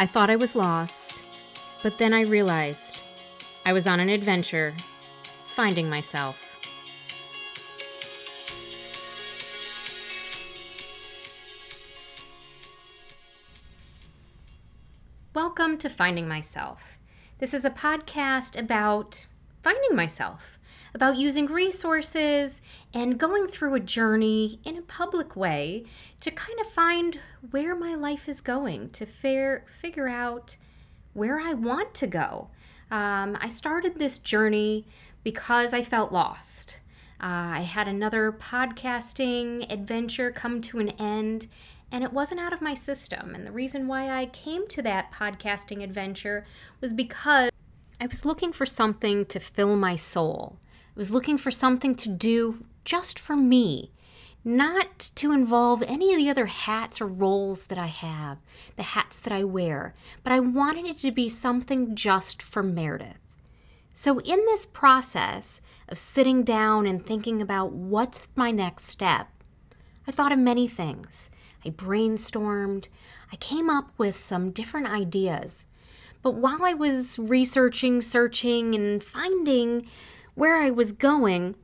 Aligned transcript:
I 0.00 0.06
thought 0.06 0.30
I 0.30 0.36
was 0.36 0.54
lost, 0.54 1.82
but 1.82 1.98
then 1.98 2.14
I 2.14 2.20
realized 2.20 3.00
I 3.66 3.72
was 3.72 3.88
on 3.88 3.98
an 3.98 4.08
adventure, 4.08 4.72
finding 5.22 5.90
myself. 5.90 6.44
Welcome 15.34 15.78
to 15.78 15.88
Finding 15.88 16.28
Myself. 16.28 16.98
This 17.40 17.52
is 17.52 17.64
a 17.64 17.70
podcast 17.70 18.56
about 18.56 19.26
finding 19.64 19.96
myself, 19.96 20.57
about 20.94 21.16
using 21.16 21.46
resources 21.46 22.62
and 22.94 23.18
going 23.18 23.46
through 23.46 23.74
a 23.74 23.80
journey 23.80 24.60
in 24.64 24.76
a 24.76 24.82
public 24.82 25.36
way 25.36 25.84
to 26.20 26.30
kind 26.30 26.58
of 26.60 26.66
find 26.68 27.18
where 27.50 27.74
my 27.74 27.94
life 27.94 28.28
is 28.28 28.40
going, 28.40 28.90
to 28.90 29.06
fair, 29.06 29.64
figure 29.80 30.08
out 30.08 30.56
where 31.12 31.40
I 31.40 31.54
want 31.54 31.94
to 31.94 32.06
go. 32.06 32.48
Um, 32.90 33.36
I 33.40 33.48
started 33.48 33.98
this 33.98 34.18
journey 34.18 34.86
because 35.22 35.74
I 35.74 35.82
felt 35.82 36.12
lost. 36.12 36.80
Uh, 37.20 37.56
I 37.56 37.60
had 37.60 37.88
another 37.88 38.32
podcasting 38.32 39.70
adventure 39.72 40.30
come 40.30 40.60
to 40.62 40.78
an 40.78 40.90
end, 40.90 41.48
and 41.90 42.04
it 42.04 42.12
wasn't 42.12 42.40
out 42.40 42.52
of 42.52 42.62
my 42.62 42.74
system. 42.74 43.34
And 43.34 43.46
the 43.46 43.52
reason 43.52 43.88
why 43.88 44.08
I 44.08 44.26
came 44.26 44.68
to 44.68 44.82
that 44.82 45.12
podcasting 45.12 45.82
adventure 45.82 46.46
was 46.80 46.92
because 46.92 47.50
I 48.00 48.06
was 48.06 48.24
looking 48.24 48.52
for 48.52 48.66
something 48.66 49.26
to 49.26 49.40
fill 49.40 49.76
my 49.76 49.96
soul. 49.96 50.56
Was 50.98 51.12
looking 51.12 51.38
for 51.38 51.52
something 51.52 51.94
to 51.94 52.08
do 52.08 52.64
just 52.84 53.20
for 53.20 53.36
me, 53.36 53.92
not 54.44 55.10
to 55.14 55.30
involve 55.30 55.80
any 55.84 56.12
of 56.12 56.18
the 56.18 56.28
other 56.28 56.46
hats 56.46 57.00
or 57.00 57.06
roles 57.06 57.68
that 57.68 57.78
I 57.78 57.86
have, 57.86 58.38
the 58.74 58.82
hats 58.82 59.20
that 59.20 59.32
I 59.32 59.44
wear, 59.44 59.94
but 60.24 60.32
I 60.32 60.40
wanted 60.40 60.86
it 60.86 60.98
to 60.98 61.12
be 61.12 61.28
something 61.28 61.94
just 61.94 62.42
for 62.42 62.64
Meredith. 62.64 63.16
So, 63.92 64.18
in 64.18 64.44
this 64.46 64.66
process 64.66 65.60
of 65.88 65.98
sitting 65.98 66.42
down 66.42 66.84
and 66.84 67.06
thinking 67.06 67.40
about 67.40 67.70
what's 67.70 68.26
my 68.34 68.50
next 68.50 68.86
step, 68.86 69.28
I 70.08 70.10
thought 70.10 70.32
of 70.32 70.40
many 70.40 70.66
things. 70.66 71.30
I 71.64 71.70
brainstormed, 71.70 72.88
I 73.32 73.36
came 73.36 73.70
up 73.70 73.92
with 73.98 74.16
some 74.16 74.50
different 74.50 74.90
ideas. 74.90 75.64
But 76.22 76.34
while 76.34 76.64
I 76.64 76.74
was 76.74 77.20
researching, 77.20 78.02
searching, 78.02 78.74
and 78.74 79.04
finding 79.04 79.86
where 80.38 80.56
I 80.56 80.70
was 80.70 80.92
going, 80.92 81.56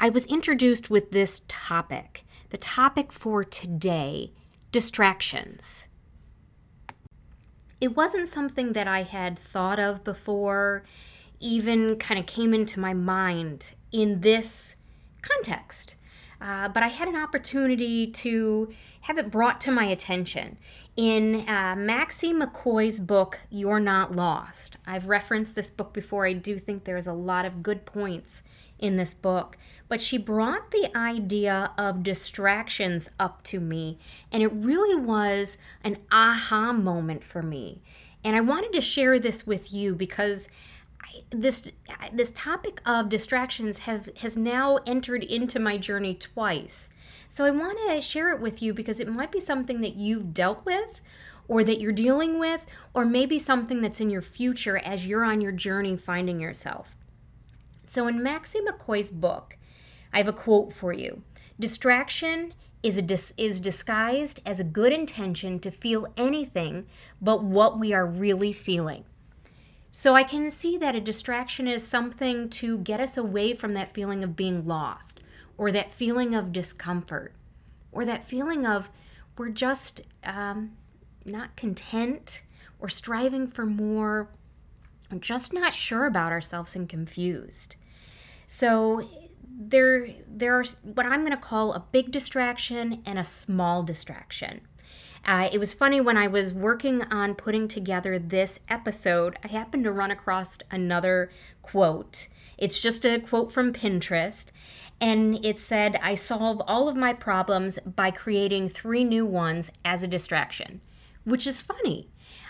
I 0.00 0.08
was 0.08 0.26
introduced 0.26 0.90
with 0.90 1.12
this 1.12 1.42
topic. 1.46 2.24
The 2.48 2.58
topic 2.58 3.12
for 3.12 3.44
today 3.44 4.32
distractions. 4.72 5.86
It 7.80 7.96
wasn't 7.96 8.28
something 8.28 8.72
that 8.72 8.88
I 8.88 9.04
had 9.04 9.38
thought 9.38 9.78
of 9.78 10.02
before, 10.02 10.82
even 11.38 11.96
kind 11.96 12.18
of 12.18 12.26
came 12.26 12.52
into 12.52 12.80
my 12.80 12.92
mind 12.92 13.74
in 13.92 14.22
this 14.22 14.74
context. 15.22 15.94
Uh, 16.40 16.68
but 16.68 16.82
I 16.82 16.88
had 16.88 17.06
an 17.06 17.16
opportunity 17.16 18.06
to 18.06 18.72
have 19.02 19.18
it 19.18 19.30
brought 19.30 19.60
to 19.62 19.70
my 19.70 19.84
attention 19.84 20.56
in 20.96 21.46
uh, 21.48 21.74
Maxie 21.76 22.32
McCoy's 22.32 22.98
book, 22.98 23.40
You're 23.50 23.80
Not 23.80 24.16
Lost. 24.16 24.78
I've 24.86 25.06
referenced 25.06 25.54
this 25.54 25.70
book 25.70 25.92
before. 25.92 26.26
I 26.26 26.32
do 26.32 26.58
think 26.58 26.84
there's 26.84 27.06
a 27.06 27.12
lot 27.12 27.44
of 27.44 27.62
good 27.62 27.84
points 27.84 28.42
in 28.78 28.96
this 28.96 29.12
book, 29.12 29.58
but 29.88 30.00
she 30.00 30.16
brought 30.16 30.70
the 30.70 30.90
idea 30.96 31.72
of 31.76 32.02
distractions 32.02 33.10
up 33.18 33.42
to 33.44 33.60
me, 33.60 33.98
and 34.32 34.42
it 34.42 34.52
really 34.52 34.98
was 34.98 35.58
an 35.84 35.98
aha 36.10 36.72
moment 36.72 37.22
for 37.22 37.42
me. 37.42 37.82
And 38.24 38.34
I 38.34 38.40
wanted 38.40 38.72
to 38.72 38.80
share 38.80 39.18
this 39.18 39.46
with 39.46 39.72
you 39.72 39.94
because 39.94 40.48
this 41.30 41.70
this 42.12 42.32
topic 42.32 42.80
of 42.84 43.08
distractions 43.08 43.78
have 43.78 44.08
has 44.18 44.36
now 44.36 44.78
entered 44.86 45.22
into 45.24 45.58
my 45.58 45.76
journey 45.76 46.14
twice. 46.14 46.90
So 47.28 47.44
I 47.44 47.50
want 47.50 47.78
to 47.86 48.00
share 48.00 48.32
it 48.32 48.40
with 48.40 48.60
you 48.60 48.74
because 48.74 49.00
it 49.00 49.08
might 49.08 49.30
be 49.30 49.40
something 49.40 49.80
that 49.82 49.94
you've 49.94 50.34
dealt 50.34 50.64
with 50.64 51.00
or 51.46 51.62
that 51.64 51.80
you're 51.80 51.92
dealing 51.92 52.38
with 52.38 52.66
or 52.94 53.04
maybe 53.04 53.38
something 53.38 53.80
that's 53.80 54.00
in 54.00 54.10
your 54.10 54.22
future 54.22 54.78
as 54.78 55.06
you're 55.06 55.24
on 55.24 55.40
your 55.40 55.52
journey 55.52 55.96
finding 55.96 56.40
yourself. 56.40 56.96
So 57.84 58.06
in 58.06 58.22
Maxie 58.22 58.60
McCoy's 58.60 59.10
book, 59.10 59.56
I 60.12 60.18
have 60.18 60.28
a 60.28 60.32
quote 60.32 60.72
for 60.72 60.92
you. 60.92 61.22
Distraction 61.58 62.54
is 62.82 62.96
a 62.96 63.02
dis- 63.02 63.34
is 63.36 63.60
disguised 63.60 64.40
as 64.46 64.58
a 64.58 64.64
good 64.64 64.92
intention 64.92 65.58
to 65.60 65.70
feel 65.70 66.06
anything 66.16 66.86
but 67.20 67.44
what 67.44 67.78
we 67.78 67.92
are 67.92 68.06
really 68.06 68.52
feeling. 68.52 69.04
So 69.92 70.14
I 70.14 70.22
can 70.22 70.50
see 70.50 70.76
that 70.78 70.94
a 70.94 71.00
distraction 71.00 71.66
is 71.66 71.86
something 71.86 72.48
to 72.50 72.78
get 72.78 73.00
us 73.00 73.16
away 73.16 73.54
from 73.54 73.74
that 73.74 73.92
feeling 73.92 74.22
of 74.22 74.36
being 74.36 74.66
lost 74.66 75.20
or 75.58 75.72
that 75.72 75.92
feeling 75.92 76.34
of 76.34 76.52
discomfort 76.52 77.34
or 77.92 78.04
that 78.04 78.24
feeling 78.24 78.64
of 78.64 78.90
we're 79.36 79.48
just 79.48 80.02
um, 80.22 80.72
not 81.24 81.56
content 81.56 82.42
or 82.78 82.88
striving 82.88 83.48
for 83.48 83.66
more, 83.66 84.28
or 85.10 85.18
just 85.18 85.52
not 85.52 85.74
sure 85.74 86.06
about 86.06 86.32
ourselves 86.32 86.76
and 86.76 86.88
confused. 86.88 87.76
So 88.46 89.08
there, 89.44 90.08
there 90.28 90.58
are 90.58 90.64
what 90.82 91.06
I'm 91.06 91.20
going 91.20 91.30
to 91.32 91.36
call 91.36 91.72
a 91.72 91.84
big 91.90 92.10
distraction 92.10 93.02
and 93.04 93.18
a 93.18 93.24
small 93.24 93.82
distraction. 93.82 94.62
Uh, 95.24 95.48
it 95.52 95.58
was 95.58 95.74
funny 95.74 96.00
when 96.00 96.16
I 96.16 96.26
was 96.26 96.54
working 96.54 97.02
on 97.04 97.34
putting 97.34 97.68
together 97.68 98.18
this 98.18 98.58
episode, 98.68 99.38
I 99.44 99.48
happened 99.48 99.84
to 99.84 99.92
run 99.92 100.10
across 100.10 100.58
another 100.70 101.30
quote. 101.62 102.28
It's 102.56 102.80
just 102.80 103.04
a 103.04 103.18
quote 103.20 103.52
from 103.52 103.72
Pinterest, 103.72 104.46
and 105.00 105.44
it 105.44 105.58
said, 105.58 105.98
I 106.02 106.14
solve 106.14 106.60
all 106.66 106.88
of 106.88 106.96
my 106.96 107.12
problems 107.12 107.78
by 107.86 108.10
creating 108.10 108.68
three 108.68 109.04
new 109.04 109.24
ones 109.24 109.70
as 109.84 110.02
a 110.02 110.08
distraction, 110.08 110.80
which 111.24 111.46
is 111.46 111.62
funny. 111.62 112.08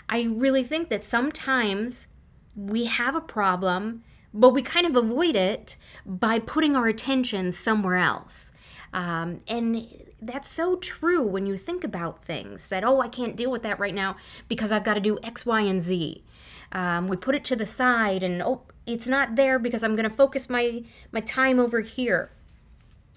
I 0.09 0.23
really 0.23 0.63
think 0.63 0.89
that 0.89 1.03
sometimes 1.03 2.07
we 2.55 2.85
have 2.85 3.15
a 3.15 3.21
problem, 3.21 4.03
but 4.33 4.49
we 4.49 4.61
kind 4.61 4.85
of 4.85 4.95
avoid 4.95 5.35
it 5.35 5.77
by 6.05 6.39
putting 6.39 6.75
our 6.75 6.87
attention 6.87 7.51
somewhere 7.51 7.95
else. 7.95 8.51
Um, 8.93 9.41
and 9.47 9.87
that's 10.21 10.49
so 10.49 10.75
true 10.75 11.25
when 11.25 11.47
you 11.47 11.57
think 11.57 11.83
about 11.83 12.23
things 12.23 12.67
that, 12.67 12.83
oh, 12.83 13.01
I 13.01 13.07
can't 13.07 13.35
deal 13.35 13.49
with 13.49 13.63
that 13.63 13.79
right 13.79 13.93
now 13.93 14.17
because 14.47 14.71
I've 14.71 14.83
got 14.83 14.93
to 14.93 14.99
do 14.99 15.17
X, 15.23 15.45
Y, 15.45 15.61
and 15.61 15.81
Z. 15.81 16.23
Um, 16.71 17.07
we 17.07 17.17
put 17.17 17.35
it 17.35 17.43
to 17.45 17.55
the 17.55 17.65
side 17.65 18.21
and, 18.21 18.41
oh, 18.41 18.61
it's 18.85 19.07
not 19.07 19.35
there 19.35 19.57
because 19.57 19.83
I'm 19.83 19.95
going 19.95 20.09
to 20.09 20.15
focus 20.15 20.49
my, 20.49 20.83
my 21.11 21.21
time 21.21 21.59
over 21.59 21.81
here. 21.81 22.31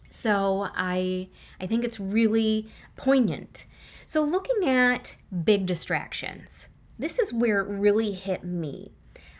So 0.08 0.68
I, 0.74 1.28
I 1.60 1.66
think 1.66 1.84
it's 1.84 2.00
really 2.00 2.68
poignant. 2.96 3.66
So 4.06 4.22
looking 4.22 4.68
at 4.68 5.16
big 5.44 5.66
distractions, 5.66 6.68
this 6.98 7.18
is 7.18 7.32
where 7.32 7.60
it 7.60 7.68
really 7.68 8.12
hit 8.12 8.44
me. 8.44 8.92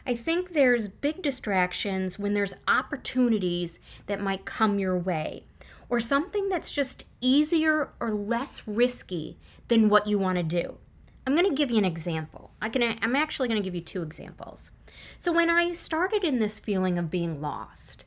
I 0.06 0.14
think 0.14 0.52
there's 0.52 0.88
big 0.88 1.22
distractions 1.22 2.18
when 2.18 2.34
there's 2.34 2.54
opportunities 2.68 3.78
that 4.06 4.20
might 4.20 4.44
come 4.44 4.78
your 4.78 4.98
way 4.98 5.44
or 5.88 6.00
something 6.00 6.48
that's 6.48 6.70
just 6.70 7.06
easier 7.20 7.90
or 8.00 8.10
less 8.10 8.66
risky 8.66 9.38
than 9.68 9.88
what 9.88 10.06
you 10.06 10.18
want 10.18 10.36
to 10.36 10.42
do. 10.42 10.78
I'm 11.26 11.34
going 11.34 11.48
to 11.48 11.54
give 11.54 11.70
you 11.70 11.78
an 11.78 11.84
example. 11.84 12.50
I 12.60 12.68
can, 12.68 12.98
I'm 13.00 13.16
actually 13.16 13.48
going 13.48 13.60
to 13.60 13.64
give 13.64 13.74
you 13.74 13.80
two 13.80 14.02
examples. 14.02 14.70
So, 15.16 15.32
when 15.32 15.50
I 15.50 15.72
started 15.72 16.22
in 16.22 16.38
this 16.38 16.58
feeling 16.58 16.98
of 16.98 17.10
being 17.10 17.40
lost 17.40 18.04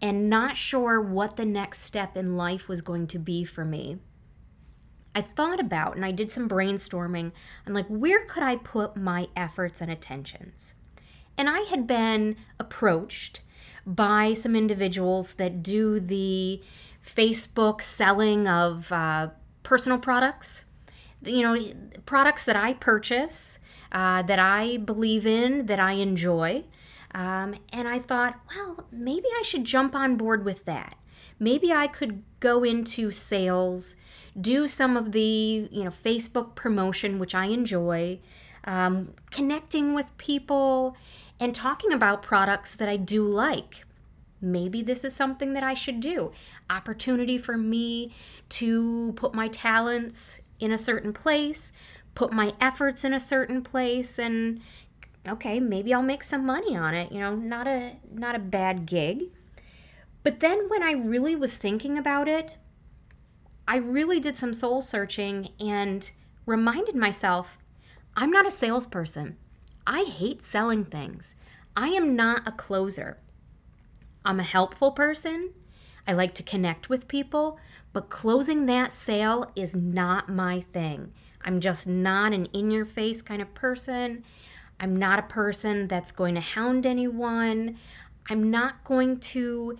and 0.00 0.30
not 0.30 0.56
sure 0.56 1.00
what 1.00 1.36
the 1.36 1.44
next 1.44 1.80
step 1.80 2.16
in 2.16 2.36
life 2.36 2.68
was 2.68 2.80
going 2.80 3.06
to 3.08 3.18
be 3.18 3.44
for 3.44 3.64
me, 3.64 3.98
I 5.14 5.20
thought 5.20 5.60
about 5.60 5.96
and 5.96 6.04
I 6.04 6.10
did 6.10 6.30
some 6.30 6.48
brainstorming 6.48 7.32
on 7.66 7.74
like 7.74 7.86
where 7.88 8.24
could 8.24 8.42
I 8.42 8.56
put 8.56 8.96
my 8.96 9.28
efforts 9.36 9.80
and 9.80 9.90
attentions. 9.90 10.74
And 11.36 11.48
I 11.50 11.60
had 11.60 11.86
been 11.86 12.36
approached 12.58 13.42
by 13.86 14.32
some 14.32 14.54
individuals 14.54 15.34
that 15.34 15.62
do 15.62 15.98
the 16.00 16.62
Facebook 17.04 17.82
selling 17.82 18.46
of 18.46 18.92
uh, 18.92 19.28
personal 19.62 19.98
products, 19.98 20.64
you 21.24 21.42
know, 21.42 21.60
products 22.06 22.44
that 22.44 22.56
I 22.56 22.74
purchase, 22.74 23.58
uh, 23.90 24.22
that 24.22 24.38
I 24.38 24.76
believe 24.78 25.26
in, 25.26 25.66
that 25.66 25.80
I 25.80 25.92
enjoy. 25.92 26.64
Um, 27.14 27.56
and 27.72 27.86
I 27.88 27.98
thought, 27.98 28.40
well, 28.54 28.86
maybe 28.90 29.26
I 29.38 29.42
should 29.42 29.64
jump 29.64 29.94
on 29.94 30.16
board 30.16 30.44
with 30.44 30.64
that. 30.64 30.96
Maybe 31.38 31.72
I 31.72 31.86
could 31.86 32.22
go 32.40 32.64
into 32.64 33.10
sales, 33.10 33.96
do 34.40 34.66
some 34.66 34.96
of 34.96 35.12
the, 35.12 35.68
you 35.70 35.84
know, 35.84 35.90
Facebook 35.90 36.54
promotion, 36.54 37.18
which 37.18 37.34
I 37.34 37.46
enjoy, 37.46 38.20
um, 38.64 39.12
connecting 39.30 39.92
with 39.92 40.16
people, 40.18 40.96
and 41.40 41.54
talking 41.54 41.92
about 41.92 42.22
products 42.22 42.76
that 42.76 42.88
I 42.88 42.96
do 42.96 43.24
like 43.24 43.84
maybe 44.42 44.82
this 44.82 45.04
is 45.04 45.14
something 45.14 45.54
that 45.54 45.62
I 45.62 45.72
should 45.72 46.00
do. 46.00 46.32
Opportunity 46.68 47.38
for 47.38 47.56
me 47.56 48.12
to 48.50 49.12
put 49.12 49.34
my 49.34 49.48
talents 49.48 50.40
in 50.58 50.72
a 50.72 50.78
certain 50.78 51.12
place, 51.12 51.72
put 52.14 52.32
my 52.32 52.52
efforts 52.60 53.04
in 53.04 53.14
a 53.14 53.20
certain 53.20 53.62
place 53.62 54.18
and 54.18 54.60
okay, 55.26 55.60
maybe 55.60 55.94
I'll 55.94 56.02
make 56.02 56.24
some 56.24 56.44
money 56.44 56.76
on 56.76 56.94
it, 56.94 57.12
you 57.12 57.20
know, 57.20 57.36
not 57.36 57.68
a 57.68 57.92
not 58.12 58.34
a 58.34 58.40
bad 58.40 58.84
gig. 58.86 59.30
But 60.24 60.40
then 60.40 60.68
when 60.68 60.82
I 60.82 60.92
really 60.92 61.36
was 61.36 61.56
thinking 61.56 61.96
about 61.96 62.28
it, 62.28 62.58
I 63.66 63.76
really 63.76 64.18
did 64.20 64.36
some 64.36 64.52
soul 64.52 64.82
searching 64.82 65.50
and 65.60 66.10
reminded 66.44 66.96
myself 66.96 67.56
I'm 68.16 68.30
not 68.30 68.46
a 68.46 68.50
salesperson. 68.50 69.36
I 69.86 70.04
hate 70.04 70.44
selling 70.44 70.84
things. 70.84 71.34
I 71.76 71.88
am 71.88 72.14
not 72.14 72.46
a 72.46 72.52
closer. 72.52 73.18
I'm 74.24 74.40
a 74.40 74.44
helpful 74.44 74.92
person. 74.92 75.52
I 76.06 76.12
like 76.12 76.34
to 76.34 76.42
connect 76.42 76.88
with 76.88 77.08
people, 77.08 77.58
but 77.92 78.10
closing 78.10 78.66
that 78.66 78.92
sale 78.92 79.50
is 79.54 79.74
not 79.74 80.28
my 80.28 80.60
thing. 80.72 81.12
I'm 81.44 81.60
just 81.60 81.86
not 81.86 82.32
an 82.32 82.46
in 82.46 82.70
your 82.70 82.84
face 82.84 83.22
kind 83.22 83.42
of 83.42 83.54
person. 83.54 84.24
I'm 84.78 84.96
not 84.96 85.18
a 85.18 85.22
person 85.22 85.88
that's 85.88 86.12
going 86.12 86.34
to 86.34 86.40
hound 86.40 86.86
anyone. 86.86 87.78
I'm 88.28 88.50
not 88.50 88.84
going 88.84 89.18
to 89.20 89.78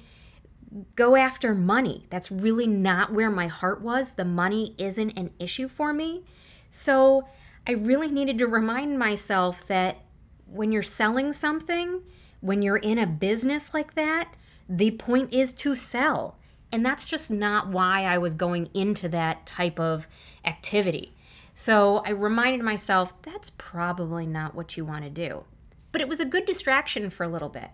go 0.96 1.16
after 1.16 1.54
money. 1.54 2.04
That's 2.10 2.30
really 2.30 2.66
not 2.66 3.12
where 3.12 3.30
my 3.30 3.46
heart 3.46 3.82
was. 3.82 4.14
The 4.14 4.24
money 4.24 4.74
isn't 4.78 5.18
an 5.18 5.30
issue 5.38 5.68
for 5.68 5.92
me. 5.92 6.24
So 6.70 7.28
I 7.66 7.72
really 7.72 8.08
needed 8.08 8.38
to 8.38 8.46
remind 8.46 8.98
myself 8.98 9.66
that 9.68 9.98
when 10.46 10.72
you're 10.72 10.82
selling 10.82 11.32
something, 11.32 12.02
when 12.40 12.60
you're 12.60 12.76
in 12.76 12.98
a 12.98 13.06
business 13.06 13.72
like 13.72 13.94
that, 13.94 14.34
the 14.68 14.90
point 14.92 15.32
is 15.32 15.52
to 15.54 15.76
sell. 15.76 16.38
And 16.72 16.84
that's 16.84 17.06
just 17.06 17.30
not 17.30 17.68
why 17.68 18.04
I 18.04 18.18
was 18.18 18.34
going 18.34 18.68
into 18.74 19.08
that 19.10 19.46
type 19.46 19.78
of 19.78 20.08
activity. 20.44 21.14
So 21.54 21.98
I 22.06 22.10
reminded 22.10 22.62
myself 22.62 23.20
that's 23.22 23.50
probably 23.50 24.26
not 24.26 24.54
what 24.54 24.76
you 24.76 24.84
want 24.84 25.04
to 25.04 25.10
do. 25.10 25.44
But 25.92 26.00
it 26.00 26.08
was 26.08 26.20
a 26.20 26.24
good 26.24 26.46
distraction 26.46 27.10
for 27.10 27.24
a 27.24 27.28
little 27.28 27.50
bit. 27.50 27.68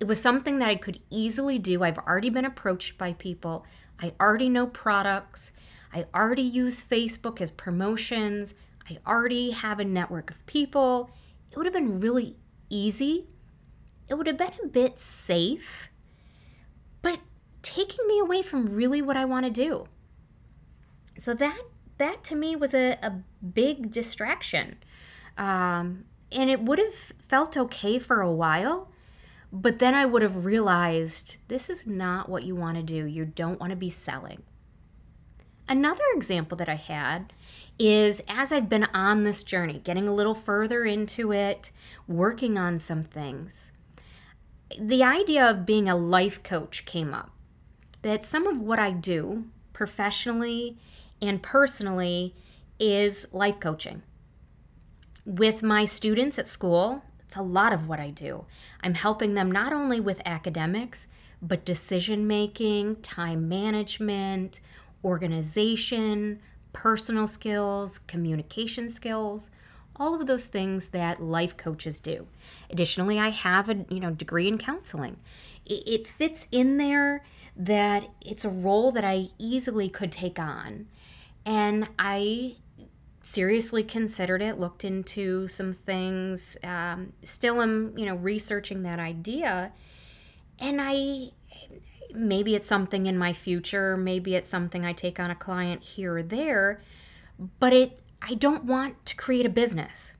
It 0.00 0.06
was 0.06 0.22
something 0.22 0.58
that 0.60 0.68
I 0.68 0.76
could 0.76 1.00
easily 1.10 1.58
do. 1.58 1.82
I've 1.82 1.98
already 1.98 2.30
been 2.30 2.44
approached 2.44 2.96
by 2.96 3.12
people, 3.14 3.66
I 4.00 4.12
already 4.20 4.48
know 4.48 4.66
products, 4.66 5.52
I 5.92 6.06
already 6.14 6.42
use 6.42 6.84
Facebook 6.84 7.40
as 7.40 7.50
promotions, 7.50 8.54
I 8.88 8.98
already 9.06 9.50
have 9.50 9.80
a 9.80 9.84
network 9.84 10.30
of 10.30 10.44
people. 10.46 11.10
It 11.50 11.56
would 11.56 11.66
have 11.66 11.72
been 11.72 12.00
really 12.00 12.36
easy. 12.68 13.26
It 14.08 14.14
would 14.14 14.26
have 14.26 14.36
been 14.36 14.52
a 14.62 14.68
bit 14.68 14.98
safe, 14.98 15.90
but 17.00 17.20
taking 17.62 18.06
me 18.06 18.18
away 18.18 18.42
from 18.42 18.66
really 18.66 19.00
what 19.00 19.16
I 19.16 19.24
want 19.24 19.46
to 19.46 19.50
do. 19.50 19.86
So 21.18 21.32
that 21.34 21.58
that 21.96 22.24
to 22.24 22.34
me 22.34 22.56
was 22.56 22.74
a, 22.74 22.98
a 23.02 23.22
big 23.44 23.90
distraction. 23.90 24.76
Um, 25.38 26.04
and 26.32 26.50
it 26.50 26.62
would 26.62 26.78
have 26.78 26.94
felt 27.28 27.56
okay 27.56 27.98
for 27.98 28.20
a 28.20 28.30
while, 28.30 28.90
but 29.52 29.78
then 29.78 29.94
I 29.94 30.04
would 30.04 30.22
have 30.22 30.44
realized 30.44 31.36
this 31.48 31.70
is 31.70 31.86
not 31.86 32.28
what 32.28 32.42
you 32.42 32.56
want 32.56 32.76
to 32.76 32.82
do. 32.82 33.06
You 33.06 33.24
don't 33.24 33.60
want 33.60 33.70
to 33.70 33.76
be 33.76 33.90
selling. 33.90 34.42
Another 35.68 36.04
example 36.14 36.56
that 36.58 36.68
I 36.68 36.74
had 36.74 37.32
is 37.78 38.22
as 38.28 38.52
I've 38.52 38.68
been 38.68 38.84
on 38.94 39.22
this 39.22 39.42
journey, 39.42 39.80
getting 39.82 40.06
a 40.06 40.14
little 40.14 40.34
further 40.34 40.84
into 40.84 41.32
it, 41.32 41.72
working 42.06 42.58
on 42.58 42.78
some 42.78 43.02
things, 43.02 43.72
the 44.78 45.02
idea 45.02 45.48
of 45.48 45.66
being 45.66 45.88
a 45.88 45.96
life 45.96 46.42
coach 46.42 46.84
came 46.84 47.14
up. 47.14 47.30
That 48.02 48.24
some 48.24 48.46
of 48.46 48.60
what 48.60 48.78
I 48.78 48.90
do 48.90 49.44
professionally 49.72 50.76
and 51.22 51.42
personally 51.42 52.34
is 52.78 53.26
life 53.32 53.58
coaching. 53.58 54.02
With 55.24 55.62
my 55.62 55.86
students 55.86 56.38
at 56.38 56.46
school, 56.46 57.02
it's 57.20 57.36
a 57.36 57.42
lot 57.42 57.72
of 57.72 57.88
what 57.88 57.98
I 57.98 58.10
do. 58.10 58.44
I'm 58.82 58.94
helping 58.94 59.34
them 59.34 59.50
not 59.50 59.72
only 59.72 60.00
with 60.00 60.20
academics, 60.26 61.06
but 61.40 61.64
decision 61.64 62.26
making, 62.26 62.96
time 62.96 63.48
management, 63.48 64.60
organization, 65.04 66.40
personal 66.72 67.26
skills, 67.26 67.98
communication 68.06 68.88
skills, 68.88 69.50
all 69.96 70.14
of 70.14 70.26
those 70.26 70.46
things 70.46 70.88
that 70.88 71.22
life 71.22 71.56
coaches 71.56 72.00
do. 72.00 72.26
Additionally, 72.70 73.20
I 73.20 73.28
have 73.28 73.68
a 73.68 73.84
you 73.88 74.00
know 74.00 74.10
degree 74.10 74.48
in 74.48 74.58
counseling. 74.58 75.16
It 75.66 76.06
fits 76.06 76.46
in 76.50 76.76
there 76.76 77.24
that 77.56 78.08
it's 78.20 78.44
a 78.44 78.50
role 78.50 78.92
that 78.92 79.04
I 79.04 79.28
easily 79.38 79.88
could 79.88 80.12
take 80.12 80.38
on. 80.38 80.88
And 81.46 81.88
I 81.98 82.56
seriously 83.22 83.82
considered 83.82 84.42
it, 84.42 84.58
looked 84.58 84.84
into 84.84 85.48
some 85.48 85.72
things, 85.72 86.58
um, 86.62 87.14
still 87.22 87.62
am, 87.62 87.96
you 87.96 88.04
know, 88.04 88.14
researching 88.14 88.82
that 88.82 88.98
idea. 88.98 89.72
And 90.58 90.80
I, 90.80 91.30
maybe 92.14 92.54
it's 92.54 92.68
something 92.68 93.06
in 93.06 93.18
my 93.18 93.32
future, 93.32 93.96
maybe 93.96 94.34
it's 94.34 94.48
something 94.48 94.84
I 94.84 94.92
take 94.92 95.18
on 95.18 95.30
a 95.30 95.34
client 95.34 95.82
here 95.82 96.16
or 96.16 96.22
there, 96.22 96.80
but 97.58 97.72
it, 97.72 98.00
I 98.22 98.34
don't 98.34 98.64
want 98.64 99.04
to 99.06 99.16
create 99.16 99.46
a 99.46 99.50
business. 99.50 100.14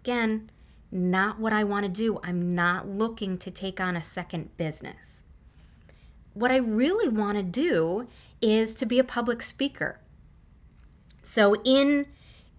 Again, 0.00 0.50
not 0.90 1.38
what 1.38 1.52
I 1.52 1.64
want 1.64 1.84
to 1.84 1.92
do. 1.92 2.18
I'm 2.22 2.54
not 2.54 2.88
looking 2.88 3.38
to 3.38 3.50
take 3.50 3.80
on 3.80 3.96
a 3.96 4.02
second 4.02 4.56
business. 4.56 5.22
What 6.32 6.50
I 6.50 6.56
really 6.56 7.08
want 7.08 7.36
to 7.36 7.42
do 7.42 8.08
is 8.40 8.74
to 8.76 8.86
be 8.86 8.98
a 8.98 9.04
public 9.04 9.42
speaker. 9.42 10.00
So, 11.22 11.56
in 11.64 12.06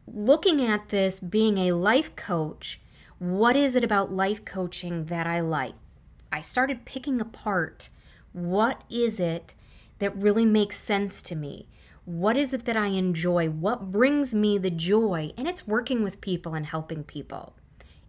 looking 0.06 0.64
at 0.64 0.90
this 0.90 1.20
being 1.20 1.58
a 1.58 1.72
life 1.72 2.16
coach, 2.16 2.80
what 3.18 3.56
is 3.56 3.76
it 3.76 3.84
about 3.84 4.12
life 4.12 4.46
coaching 4.46 5.06
that 5.06 5.26
I 5.26 5.40
like? 5.40 5.74
I 6.32 6.42
started 6.42 6.86
picking 6.86 7.20
apart 7.20 7.90
what 8.34 8.84
is 8.90 9.20
it 9.20 9.56
that 10.00 10.16
really 10.16 10.46
makes 10.46 10.78
sense 10.78 11.22
to 11.24 11.36
me? 11.36 11.68
What 12.06 12.38
is 12.38 12.54
it 12.54 12.66
that 12.66 12.78
I 12.78 12.88
enjoy? 12.88 13.50
What 13.50 13.92
brings 13.92 14.34
me 14.34 14.58
the 14.58 14.72
joy? 14.72 15.32
And 15.38 15.48
it's 15.48 15.68
working 15.68 16.04
with 16.04 16.22
people 16.22 16.56
and 16.56 16.66
helping 16.66 17.04
people. 17.04 17.54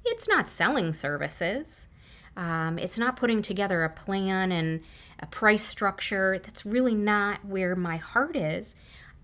It's 0.05 0.27
not 0.27 0.49
selling 0.49 0.93
services. 0.93 1.89
Um, 2.37 2.79
it's 2.79 2.97
not 2.97 3.17
putting 3.17 3.43
together 3.43 3.85
a 3.85 3.91
plan 3.91 4.53
and 4.53 4.81
a 5.19 5.27
price 5.27 5.65
structure. 5.65 6.41
That's 6.43 6.65
really 6.65 6.95
not 6.95 7.45
where 7.45 7.77
my 7.77 7.97
heart 7.97 8.37
is 8.37 8.75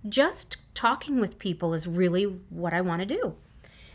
just 0.08 0.58
talking 0.74 1.20
with 1.20 1.38
people 1.38 1.74
is 1.74 1.86
really 1.86 2.24
what 2.24 2.72
I 2.72 2.80
want 2.80 3.00
to 3.00 3.06
do. 3.06 3.34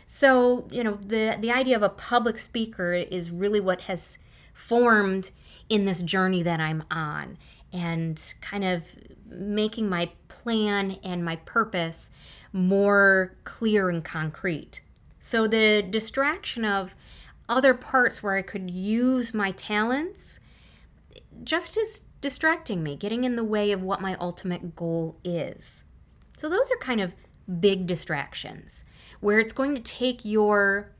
So, 0.06 0.68
you 0.70 0.84
know, 0.84 0.98
the 1.00 1.36
the 1.40 1.50
idea 1.50 1.76
of 1.76 1.82
a 1.82 1.88
public 1.88 2.38
speaker 2.38 2.92
is 2.92 3.30
really 3.30 3.60
what 3.60 3.82
has 3.82 4.18
formed 4.52 5.30
in 5.72 5.86
this 5.86 6.02
journey 6.02 6.42
that 6.42 6.60
I'm 6.60 6.84
on 6.90 7.38
and 7.72 8.34
kind 8.42 8.62
of 8.62 8.94
making 9.26 9.88
my 9.88 10.10
plan 10.28 10.98
and 11.02 11.24
my 11.24 11.36
purpose 11.36 12.10
more 12.52 13.38
clear 13.44 13.88
and 13.88 14.04
concrete. 14.04 14.82
So 15.18 15.46
the 15.46 15.80
distraction 15.80 16.66
of 16.66 16.94
other 17.48 17.72
parts 17.72 18.22
where 18.22 18.36
I 18.36 18.42
could 18.42 18.70
use 18.70 19.32
my 19.32 19.50
talents 19.52 20.40
just 21.42 21.78
is 21.78 22.02
distracting 22.20 22.82
me, 22.82 22.94
getting 22.94 23.24
in 23.24 23.36
the 23.36 23.42
way 23.42 23.72
of 23.72 23.82
what 23.82 24.02
my 24.02 24.14
ultimate 24.16 24.76
goal 24.76 25.16
is. 25.24 25.84
So 26.36 26.50
those 26.50 26.70
are 26.70 26.76
kind 26.82 27.00
of 27.00 27.14
big 27.60 27.86
distractions 27.86 28.84
where 29.20 29.38
it's 29.38 29.54
going 29.54 29.74
to 29.74 29.80
take 29.80 30.22
your 30.22 30.92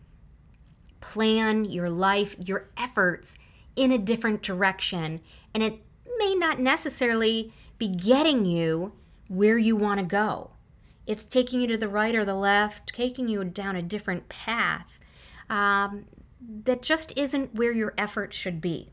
plan, 1.03 1.67
your 1.67 1.91
life, 1.91 2.37
your 2.39 2.71
efforts 2.79 3.37
in 3.77 3.93
a 3.93 3.99
different 3.99 4.43
direction. 4.43 5.21
And 5.55 5.63
it 5.63 5.81
may 6.19 6.35
not 6.35 6.61
necessarily 6.61 7.53
be 7.79 7.89
getting 7.89 8.45
you 8.45 8.93
where 9.29 9.59
you 9.59 9.77
want 9.77 10.01
to 10.01 10.07
go. 10.07 10.51
It's 11.07 11.25
taking 11.25 11.61
you 11.61 11.67
to 11.69 11.79
the 11.79 11.89
right 11.89 12.15
or 12.15 12.25
the 12.25 12.35
left, 12.35 12.95
taking 12.95 13.29
you 13.29 13.43
down 13.45 13.77
a 13.77 13.83
different 13.83 14.29
path 14.29 14.99
um, 15.51 16.05
that 16.65 16.83
just 16.83 17.13
isn't 17.17 17.55
where 17.55 17.73
your 17.73 17.95
effort 17.99 18.33
should 18.33 18.61
be. 18.61 18.91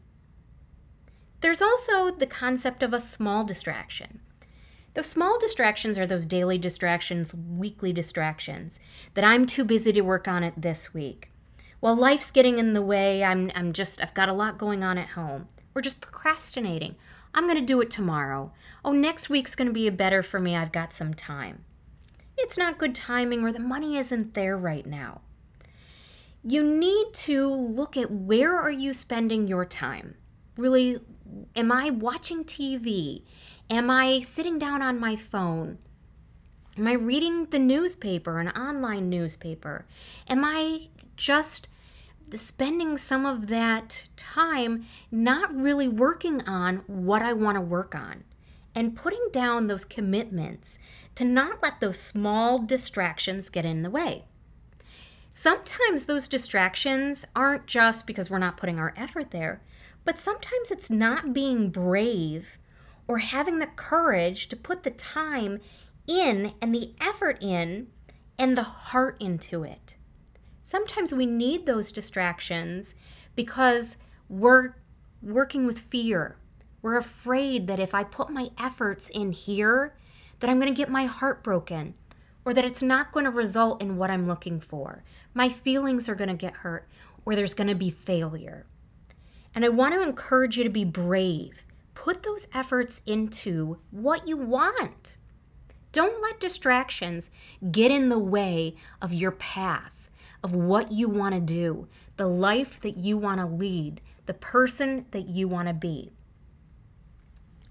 There's 1.41 1.62
also 1.62 2.12
the 2.12 2.27
concept 2.27 2.83
of 2.83 2.93
a 2.93 3.00
small 3.00 3.43
distraction. 3.43 4.21
Those 4.93 5.07
small 5.07 5.39
distractions 5.39 5.98
are 5.98 6.07
those 6.07 6.25
daily 6.25 6.57
distractions, 6.57 7.33
weekly 7.33 7.93
distractions 7.93 8.79
that 9.13 9.24
I'm 9.24 9.45
too 9.45 9.63
busy 9.63 9.93
to 9.93 10.01
work 10.01 10.27
on 10.27 10.43
it 10.43 10.55
this 10.57 10.93
week. 10.93 11.28
Well, 11.81 11.95
life's 11.95 12.31
getting 12.31 12.59
in 12.59 12.74
the 12.74 12.81
way. 12.81 13.24
I'm, 13.24 13.51
I'm 13.55 13.74
just, 13.74 14.01
I've 14.01 14.13
got 14.13 14.29
a 14.29 14.33
lot 14.33 14.57
going 14.57 14.83
on 14.83 14.98
at 14.98 15.09
home. 15.09 15.48
We're 15.74 15.81
just 15.81 16.01
procrastinating. 16.01 16.95
I'm 17.33 17.45
going 17.45 17.59
to 17.59 17.65
do 17.65 17.79
it 17.81 17.91
tomorrow. 17.91 18.51
Oh, 18.83 18.91
next 18.91 19.29
week's 19.29 19.55
going 19.55 19.67
to 19.67 19.74
be 19.74 19.89
better 19.89 20.24
for 20.24 20.39
me. 20.39 20.55
I've 20.55 20.71
got 20.71 20.91
some 20.93 21.13
time. 21.13 21.63
It's 22.38 22.57
not 22.57 22.77
good 22.77 22.95
timing 22.95 23.43
or 23.43 23.51
the 23.51 23.59
money 23.59 23.98
isn't 23.98 24.33
there 24.33 24.57
right 24.57 24.86
now. 24.86 25.21
You 26.43 26.63
need 26.63 27.13
to 27.13 27.53
look 27.53 27.98
at 27.98 28.12
where 28.12 28.57
are 28.57 28.71
you 28.71 28.93
spending 28.93 29.48
your 29.48 29.65
time? 29.65 30.15
Really, 30.57 31.00
am 31.55 31.71
I 31.71 31.89
watching 31.89 32.43
TV? 32.43 33.24
Am 33.69 33.89
I 33.89 34.19
sitting 34.21 34.57
down 34.57 34.81
on 34.81 35.00
my 35.00 35.15
phone? 35.15 35.77
Am 36.77 36.88
I 36.88 36.93
reading 36.93 37.45
the 37.48 37.59
newspaper, 37.59 38.39
an 38.39 38.50
online 38.50 39.09
newspaper? 39.09 39.86
Am 40.29 40.45
I 40.45 40.88
just 41.20 41.68
spending 42.34 42.98
some 42.98 43.26
of 43.26 43.48
that 43.48 44.08
time 44.16 44.86
not 45.12 45.54
really 45.54 45.88
working 45.88 46.48
on 46.48 46.78
what 46.88 47.22
I 47.22 47.34
want 47.34 47.56
to 47.56 47.62
work 47.62 47.94
on 47.94 48.24
and 48.74 48.96
putting 48.96 49.28
down 49.34 49.68
those 49.68 49.84
commitments 49.84 50.80
to 51.16 51.26
not 51.26 51.62
let 51.62 51.80
those 51.80 52.00
small 52.00 52.60
distractions 52.60 53.50
get 53.50 53.66
in 53.66 53.82
the 53.82 53.90
way. 53.90 54.26
Sometimes 55.32 56.06
those 56.06 56.28
distractions 56.28 57.26
aren't 57.36 57.66
just 57.66 58.08
because 58.08 58.30
we're 58.30 58.38
not 58.38 58.58
putting 58.58 58.80
our 58.80 58.94
effort 58.96 59.32
there, 59.32 59.62
but 60.06 60.18
sometimes 60.18 60.72
it's 60.72 60.90
not 60.90 61.34
being 61.34 61.70
brave 61.70 62.58
or 63.08 63.18
having 63.18 63.60
the 63.60 63.68
courage 63.68 64.48
to 64.50 64.56
put 64.56 64.84
the 64.84 64.92
time 64.92 65.60
in 66.08 66.54
and 66.62 66.74
the 66.74 66.94
effort 67.02 67.38
in 67.42 67.88
and 68.38 68.58
the 68.58 68.64
heart 68.64 69.18
into 69.20 69.64
it 69.64 69.98
sometimes 70.70 71.12
we 71.12 71.26
need 71.26 71.66
those 71.66 71.92
distractions 71.92 72.94
because 73.36 73.98
we're 74.30 74.76
working 75.20 75.66
with 75.66 75.80
fear. 75.80 76.38
We're 76.84 76.98
afraid 76.98 77.66
that 77.66 77.80
if 77.80 77.96
I 77.96 78.04
put 78.04 78.30
my 78.30 78.52
efforts 78.56 79.10
in 79.10 79.32
here, 79.32 79.96
that 80.38 80.48
I'm 80.48 80.60
going 80.60 80.72
to 80.72 80.78
get 80.78 80.88
my 80.88 81.06
heart 81.06 81.44
broken 81.44 81.96
or 82.46 82.54
that 82.54 82.66
it's 82.66 82.84
not 82.84 83.12
going 83.12 83.26
to 83.26 83.32
result 83.32 83.82
in 83.82 83.98
what 83.98 84.12
I'm 84.12 84.28
looking 84.28 84.62
for. 84.62 85.04
My 85.34 85.50
feelings 85.50 86.08
are 86.08 86.14
going 86.14 86.30
to 86.30 86.36
get 86.36 86.58
hurt 86.58 86.88
or 87.26 87.36
there's 87.36 87.56
going 87.56 87.70
to 87.70 87.74
be 87.74 87.90
failure. 87.90 88.68
And 89.56 89.66
I 89.66 89.70
want 89.70 89.96
to 89.96 90.04
encourage 90.04 90.56
you 90.56 90.64
to 90.64 90.70
be 90.70 90.86
brave. 90.86 91.66
Put 91.96 92.22
those 92.22 92.48
efforts 92.54 93.02
into 93.08 93.80
what 93.90 94.28
you 94.28 94.38
want. 94.38 95.18
Don't 95.94 96.22
let 96.22 96.40
distractions 96.40 97.32
get 97.72 97.90
in 97.90 98.10
the 98.10 98.20
way 98.20 98.76
of 99.02 99.12
your 99.12 99.32
path 99.32 99.99
of 100.43 100.53
what 100.53 100.91
you 100.91 101.10
want 101.10 101.36
to 101.36 101.41
do, 101.41 101.88
the 102.17 102.27
life 102.27 102.79
that 102.81 102.98
you 102.98 103.17
want 103.17 103.39
to 103.39 103.46
lead, 103.46 104.01
the 104.25 104.34
person 104.34 105.05
that 105.12 105.27
you 105.27 105.48
want 105.48 105.67
to 105.67 105.74
be. 105.74 106.12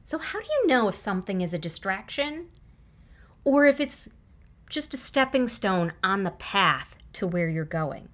So, 0.05 0.19
how 0.19 0.41
do 0.41 0.47
you 0.47 0.67
know 0.67 0.89
if 0.89 0.95
something 0.95 1.41
is 1.41 1.53
a 1.53 1.59
distraction 1.59 2.49
or 3.45 3.67
if 3.67 3.81
it's 3.81 4.09
just 4.69 4.95
a 4.95 4.97
stepping 4.97 5.49
stone 5.49 5.93
on 6.03 6.25
the 6.25 6.31
path 6.31 6.97
to 7.15 7.27
where 7.27 7.49
you're 7.49 7.65
going? 7.65 8.09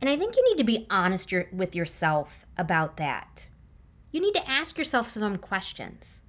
And 0.00 0.10
I 0.10 0.16
think 0.16 0.36
you 0.36 0.44
need 0.48 0.58
to 0.58 0.64
be 0.64 0.86
honest 0.90 1.32
with 1.52 1.74
yourself 1.74 2.44
about 2.58 2.98
that. 2.98 3.48
You 4.12 4.20
need 4.20 4.34
to 4.34 4.50
ask 4.50 4.76
yourself 4.76 5.08
some 5.08 5.38
questions. 5.38 6.22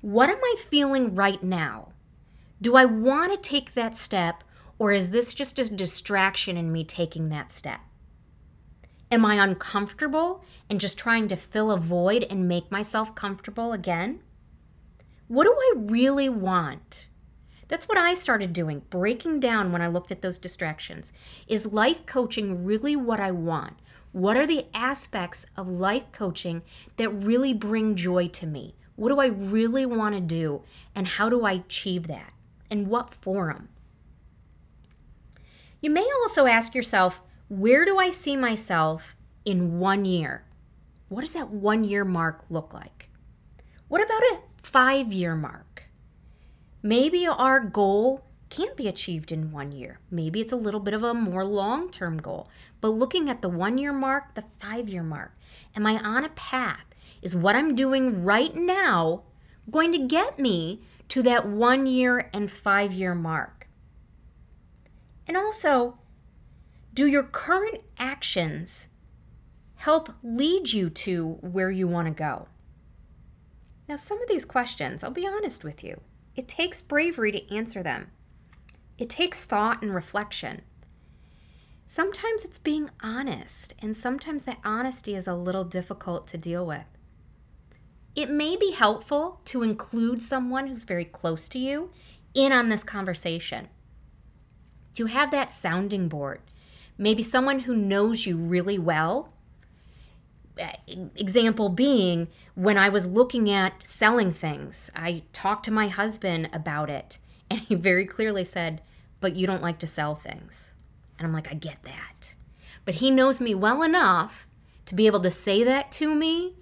What 0.00 0.28
am 0.28 0.36
I 0.36 0.56
feeling 0.68 1.14
right 1.14 1.42
now? 1.42 1.92
Do 2.60 2.76
I 2.76 2.84
want 2.84 3.32
to 3.32 3.48
take 3.48 3.72
that 3.72 3.96
step 3.96 4.43
or 4.78 4.92
is 4.92 5.10
this 5.10 5.34
just 5.34 5.58
a 5.58 5.70
distraction 5.70 6.56
in 6.56 6.72
me 6.72 6.84
taking 6.84 7.28
that 7.28 7.50
step? 7.50 7.80
Am 9.10 9.24
I 9.24 9.34
uncomfortable 9.34 10.44
and 10.68 10.80
just 10.80 10.98
trying 10.98 11.28
to 11.28 11.36
fill 11.36 11.70
a 11.70 11.76
void 11.76 12.26
and 12.28 12.48
make 12.48 12.70
myself 12.70 13.14
comfortable 13.14 13.72
again? 13.72 14.20
What 15.28 15.44
do 15.44 15.52
I 15.52 15.74
really 15.76 16.28
want? 16.28 17.06
That's 17.68 17.88
what 17.88 17.96
I 17.96 18.14
started 18.14 18.52
doing, 18.52 18.82
breaking 18.90 19.40
down 19.40 19.72
when 19.72 19.80
I 19.80 19.86
looked 19.86 20.12
at 20.12 20.20
those 20.20 20.38
distractions. 20.38 21.12
Is 21.46 21.66
life 21.72 22.04
coaching 22.06 22.64
really 22.64 22.94
what 22.96 23.20
I 23.20 23.30
want? 23.30 23.74
What 24.12 24.36
are 24.36 24.46
the 24.46 24.66
aspects 24.74 25.46
of 25.56 25.68
life 25.68 26.12
coaching 26.12 26.62
that 26.96 27.08
really 27.10 27.54
bring 27.54 27.96
joy 27.96 28.28
to 28.28 28.46
me? 28.46 28.74
What 28.96 29.08
do 29.08 29.18
I 29.18 29.26
really 29.26 29.86
want 29.86 30.14
to 30.14 30.20
do? 30.20 30.62
And 30.94 31.06
how 31.06 31.28
do 31.28 31.44
I 31.44 31.52
achieve 31.52 32.06
that? 32.06 32.32
And 32.70 32.88
what 32.88 33.14
forum? 33.14 33.68
You 35.84 35.90
may 35.90 36.08
also 36.22 36.46
ask 36.46 36.74
yourself, 36.74 37.20
where 37.48 37.84
do 37.84 37.98
I 37.98 38.08
see 38.08 38.38
myself 38.38 39.14
in 39.44 39.78
one 39.78 40.06
year? 40.06 40.46
What 41.10 41.20
does 41.20 41.34
that 41.34 41.50
one 41.50 41.84
year 41.84 42.06
mark 42.06 42.42
look 42.48 42.72
like? 42.72 43.10
What 43.88 44.02
about 44.02 44.22
a 44.22 44.38
five 44.62 45.12
year 45.12 45.36
mark? 45.36 45.90
Maybe 46.82 47.26
our 47.26 47.60
goal 47.60 48.24
can't 48.48 48.78
be 48.78 48.88
achieved 48.88 49.30
in 49.30 49.52
one 49.52 49.72
year. 49.72 50.00
Maybe 50.10 50.40
it's 50.40 50.54
a 50.54 50.56
little 50.56 50.80
bit 50.80 50.94
of 50.94 51.04
a 51.04 51.12
more 51.12 51.44
long 51.44 51.90
term 51.90 52.16
goal. 52.16 52.48
But 52.80 52.94
looking 52.94 53.28
at 53.28 53.42
the 53.42 53.50
one 53.50 53.76
year 53.76 53.92
mark, 53.92 54.36
the 54.36 54.44
five 54.58 54.88
year 54.88 55.02
mark, 55.02 55.36
am 55.76 55.86
I 55.86 55.98
on 55.98 56.24
a 56.24 56.30
path? 56.30 56.86
Is 57.20 57.36
what 57.36 57.56
I'm 57.56 57.74
doing 57.74 58.24
right 58.24 58.56
now 58.56 59.24
going 59.70 59.92
to 59.92 59.98
get 59.98 60.38
me 60.38 60.80
to 61.08 61.20
that 61.24 61.46
one 61.46 61.84
year 61.84 62.30
and 62.32 62.50
five 62.50 62.90
year 62.90 63.14
mark? 63.14 63.63
And 65.26 65.36
also, 65.36 65.98
do 66.92 67.06
your 67.06 67.22
current 67.22 67.80
actions 67.98 68.88
help 69.76 70.10
lead 70.22 70.72
you 70.72 70.90
to 70.90 71.38
where 71.40 71.70
you 71.70 71.88
want 71.88 72.08
to 72.08 72.14
go? 72.14 72.48
Now, 73.88 73.96
some 73.96 74.20
of 74.22 74.28
these 74.28 74.44
questions, 74.44 75.02
I'll 75.02 75.10
be 75.10 75.26
honest 75.26 75.64
with 75.64 75.82
you, 75.82 76.00
it 76.36 76.48
takes 76.48 76.80
bravery 76.80 77.32
to 77.32 77.54
answer 77.54 77.82
them. 77.82 78.10
It 78.96 79.10
takes 79.10 79.44
thought 79.44 79.82
and 79.82 79.94
reflection. 79.94 80.62
Sometimes 81.86 82.44
it's 82.44 82.58
being 82.58 82.90
honest, 83.02 83.74
and 83.80 83.96
sometimes 83.96 84.44
that 84.44 84.58
honesty 84.64 85.14
is 85.14 85.26
a 85.26 85.34
little 85.34 85.64
difficult 85.64 86.26
to 86.28 86.38
deal 86.38 86.64
with. 86.64 86.86
It 88.16 88.30
may 88.30 88.56
be 88.56 88.72
helpful 88.72 89.40
to 89.46 89.62
include 89.62 90.22
someone 90.22 90.68
who's 90.68 90.84
very 90.84 91.04
close 91.04 91.48
to 91.50 91.58
you 91.58 91.90
in 92.32 92.52
on 92.52 92.68
this 92.68 92.84
conversation 92.84 93.68
to 94.94 95.06
have 95.06 95.30
that 95.30 95.52
sounding 95.52 96.08
board. 96.08 96.40
Maybe 96.96 97.22
someone 97.22 97.60
who 97.60 97.76
knows 97.76 98.26
you 98.26 98.36
really 98.36 98.78
well. 98.78 99.32
Example 101.16 101.68
being, 101.68 102.28
when 102.54 102.78
I 102.78 102.88
was 102.88 103.06
looking 103.06 103.50
at 103.50 103.86
selling 103.86 104.30
things, 104.30 104.90
I 104.94 105.22
talked 105.32 105.64
to 105.64 105.72
my 105.72 105.88
husband 105.88 106.48
about 106.52 106.88
it, 106.90 107.18
and 107.50 107.60
he 107.60 107.74
very 107.74 108.06
clearly 108.06 108.44
said, 108.44 108.80
But 109.20 109.36
you 109.36 109.46
don't 109.46 109.62
like 109.62 109.78
to 109.80 109.86
sell 109.86 110.14
things. 110.14 110.74
And 111.18 111.26
I'm 111.26 111.32
like, 111.32 111.50
I 111.50 111.54
get 111.54 111.82
that. 111.84 112.34
But 112.84 112.96
he 112.96 113.10
knows 113.10 113.40
me 113.40 113.54
well 113.54 113.82
enough 113.82 114.46
to 114.86 114.94
be 114.94 115.06
able 115.06 115.20
to 115.20 115.30
say 115.30 115.64
that 115.64 115.90
to 115.92 116.14
me, 116.14 116.54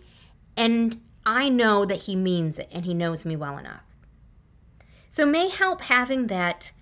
and 0.57 1.01
I 1.25 1.49
know 1.49 1.85
that 1.85 2.03
he 2.03 2.17
means 2.17 2.59
it 2.59 2.69
and 2.73 2.85
he 2.85 2.95
knows 2.95 3.25
me 3.25 3.37
well 3.37 3.59
enough. 3.59 3.83
So, 5.11 5.27
may 5.27 5.49
help 5.49 5.83
having 5.83 6.29
that 6.29 6.73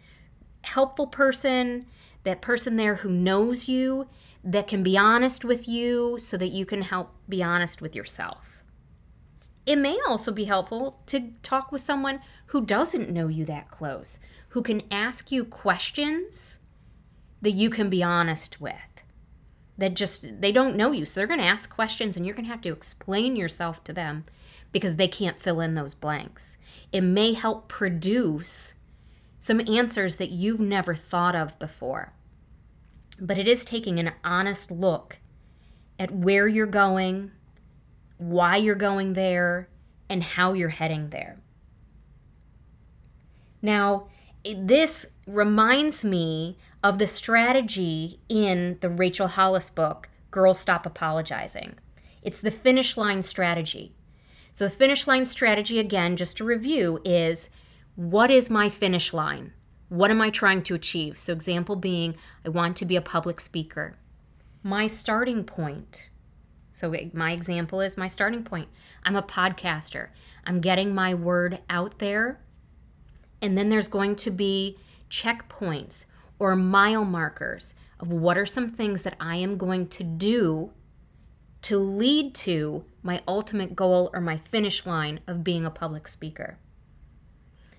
helpful 0.63 1.07
person, 1.07 1.87
that 2.25 2.41
person 2.41 2.77
there 2.77 2.97
who 2.97 3.11
knows 3.11 3.69
you, 3.69 4.07
that 4.43 4.69
can 4.69 4.83
be 4.83 4.97
honest 4.97 5.45
with 5.45 5.69
you 5.69 6.19
so 6.19 6.37
that 6.37 6.49
you 6.49 6.65
can 6.65 6.83
help 6.83 7.15
be 7.29 7.43
honest 7.43 7.81
with 7.83 7.95
yourself. 7.95 8.65
It 9.67 9.77
may 9.77 9.99
also 10.09 10.33
be 10.33 10.45
helpful 10.45 11.01
to 11.07 11.33
talk 11.43 11.71
with 11.71 11.83
someone 11.83 12.21
who 12.47 12.65
doesn't 12.65 13.11
know 13.11 13.29
you 13.29 13.45
that 13.45 13.71
close, 13.71 14.19
who 14.49 14.63
can 14.63 14.83
ask 14.91 15.31
you 15.31 15.45
questions 15.45 16.59
that 17.43 17.53
you 17.53 17.71
can 17.71 17.91
be 17.91 18.03
honest 18.03 18.61
with. 18.61 18.75
That 19.79 19.95
just, 19.95 20.41
they 20.41 20.53
don't 20.53 20.77
know 20.77 20.93
you. 20.93 21.05
So 21.05 21.21
they're 21.21 21.27
going 21.27 21.41
to 21.41 21.47
ask 21.47 21.73
questions 21.75 22.17
and 22.17 22.27
you're 22.27 22.35
going 22.35 22.47
to 22.47 22.51
have 22.51 22.61
to 22.63 22.73
explain 22.73 23.37
yourself 23.37 23.85
to 23.85 23.93
them 23.93 24.25
because 24.73 24.97
they 24.97 25.09
can't 25.09 25.41
fill 25.41 25.61
in 25.61 25.75
those 25.75 25.95
blanks. 25.95 26.57
It 26.93 27.03
may 27.03 27.33
help 27.33 27.69
produce 27.69 28.75
some 29.41 29.61
answers 29.67 30.17
that 30.17 30.31
you've 30.31 30.61
never 30.61 30.95
thought 30.95 31.35
of 31.35 31.59
before. 31.59 32.13
But 33.19 33.39
it 33.39 33.49
is 33.49 33.65
taking 33.65 33.99
an 33.99 34.13
honest 34.23 34.71
look 34.71 35.19
at 35.99 36.11
where 36.11 36.47
you're 36.47 36.67
going, 36.67 37.33
why 38.19 38.59
you're 38.59 38.75
going 38.75 39.15
there, 39.15 39.69
and 40.09 40.23
how 40.23 40.53
you're 40.53 40.69
heading 40.69 41.09
there. 41.09 41.39
Now, 43.63 44.09
this 44.45 45.07
reminds 45.27 46.05
me 46.05 46.59
of 46.83 46.99
the 46.99 47.07
strategy 47.07 48.21
in 48.29 48.79
the 48.81 48.89
Rachel 48.89 49.29
Hollis 49.29 49.71
book, 49.71 50.09
Girl 50.31 50.55
Stop 50.55 50.85
Apologizing. 50.87 51.79
It's 52.23 52.41
the 52.41 52.51
finish 52.51 52.97
line 52.97 53.23
strategy. 53.23 53.95
So, 54.53 54.65
the 54.65 54.71
finish 54.75 55.07
line 55.07 55.25
strategy, 55.25 55.79
again, 55.79 56.17
just 56.17 56.37
to 56.39 56.45
review, 56.45 57.01
is 57.05 57.49
what 58.01 58.31
is 58.31 58.49
my 58.49 58.71
finish 58.71 59.13
line? 59.13 59.53
What 59.91 60.11
am 60.11 60.23
I 60.23 60.31
trying 60.31 60.63
to 60.63 60.75
achieve? 60.75 61.19
So, 61.19 61.35
example 61.35 61.77
being, 61.77 62.17
I 62.47 62.49
want 62.49 62.79
to 62.79 62.87
be 62.87 62.97
a 62.97 63.03
public 63.03 63.41
speaker. 63.41 63.99
My 64.63 64.87
starting 64.87 65.45
point. 65.45 66.09
So, 66.73 66.95
my 67.13 67.33
example 67.33 67.83
is 67.83 67.99
my 67.99 68.07
starting 68.07 68.43
point. 68.43 68.71
I'm 69.05 69.17
a 69.17 69.23
podcaster. 69.23 70.09
I'm 70.47 70.63
getting 70.63 70.95
my 70.95 71.13
word 71.13 71.61
out 71.69 71.99
there. 71.99 72.41
And 73.43 73.59
then 73.59 73.69
there's 73.69 73.89
going 73.89 74.17
to 74.17 74.31
be 74.31 74.79
checkpoints 75.11 76.07
or 76.39 76.57
mile 76.57 77.05
markers 77.05 77.75
of 77.99 78.11
what 78.11 78.39
are 78.39 78.47
some 78.47 78.71
things 78.71 79.03
that 79.03 79.17
I 79.21 79.37
am 79.37 79.59
going 79.59 79.89
to 79.89 80.05
do 80.05 80.73
to 81.63 81.79
lead 81.79 82.35
to 82.37 82.87
my 83.03 83.21
ultimate 83.29 83.77
goal 83.77 84.09
or 84.15 84.23
my 84.23 84.39
finish 84.39 84.87
line 84.87 85.21
of 85.27 85.45
being 85.45 85.67
a 85.67 85.71
public 85.71 86.09
speaker. 86.09 86.57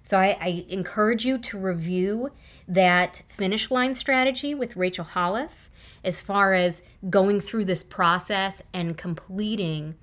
So 0.03 0.17
I, 0.17 0.38
I, 0.41 0.65
encourage 0.67 1.25
you 1.25 1.38
to 1.38 1.58
review 1.58 2.31
that 2.67 3.22
finish 3.27 3.70
line 3.70 3.93
strategy 3.93 4.55
with 4.55 4.75
Rachel 4.75 5.05
Hollis 5.05 5.70
as 6.03 6.22
far 6.22 6.53
as 6.53 6.81
going 7.10 7.39
through 7.39 7.65
this 7.65 7.84
process 7.84 8.63
and 8.74 8.98
completing 8.98 9.96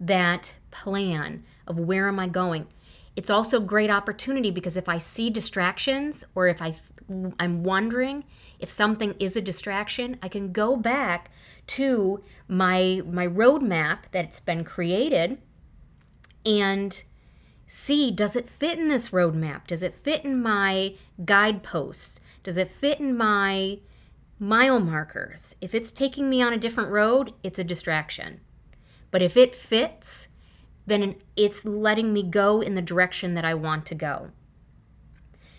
that 0.00 0.54
plan 0.70 1.44
of 1.66 1.78
where 1.78 2.08
am 2.08 2.18
I 2.18 2.26
going. 2.26 2.66
It's 3.14 3.30
also 3.30 3.58
a 3.58 3.64
great 3.64 3.90
opportunity 3.90 4.50
because 4.50 4.76
if 4.76 4.88
I 4.88 4.98
see 4.98 5.30
distractions 5.30 6.24
or 6.34 6.48
if 6.48 6.60
I 6.60 6.76
I'm 7.38 7.62
wondering 7.62 8.24
if 8.58 8.68
something 8.68 9.14
is 9.20 9.36
a 9.36 9.40
distraction, 9.40 10.18
I 10.22 10.28
can 10.28 10.52
go 10.52 10.76
back 10.76 11.30
to 11.68 12.22
my 12.48 13.00
my 13.06 13.26
roadmap 13.26 13.98
that's 14.10 14.40
been 14.40 14.64
created 14.64 15.38
and 16.44 17.02
see 17.66 18.10
does 18.10 18.36
it 18.36 18.48
fit 18.48 18.78
in 18.78 18.88
this 18.88 19.10
roadmap? 19.10 19.66
Does 19.66 19.82
it 19.82 19.94
fit 19.94 20.24
in 20.24 20.42
my 20.42 20.94
guideposts? 21.24 22.20
Does 22.42 22.56
it 22.56 22.70
fit 22.70 23.00
in 23.00 23.16
my 23.16 23.78
mile 24.38 24.80
markers? 24.80 25.56
If 25.60 25.74
it's 25.74 25.90
taking 25.90 26.30
me 26.30 26.42
on 26.42 26.52
a 26.52 26.58
different 26.58 26.90
road, 26.90 27.32
it's 27.42 27.58
a 27.58 27.64
distraction. 27.64 28.40
But 29.10 29.22
if 29.22 29.36
it 29.36 29.54
fits, 29.54 30.28
then 30.86 31.16
it's 31.36 31.64
letting 31.64 32.12
me 32.12 32.22
go 32.22 32.60
in 32.60 32.74
the 32.74 32.82
direction 32.82 33.34
that 33.34 33.44
I 33.44 33.54
want 33.54 33.86
to 33.86 33.94
go. 33.94 34.30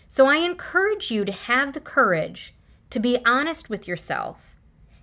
So 0.08 0.26
I 0.26 0.36
encourage 0.36 1.10
you 1.10 1.24
to 1.24 1.32
have 1.32 1.74
the 1.74 1.80
courage 1.80 2.54
to 2.90 2.98
be 2.98 3.18
honest 3.26 3.68
with 3.68 3.86
yourself 3.86 4.56